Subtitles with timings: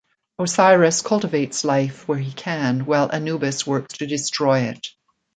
[0.39, 4.87] Osiris cultivates life where he can, while Anubis works to destroy it.